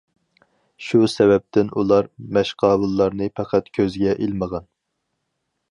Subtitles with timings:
[0.85, 2.09] شۇ سەۋەبتىن ئۇلار
[2.39, 4.69] مەشقاۋۇللارنى پەقەت كۆزگە ئىلمىغان.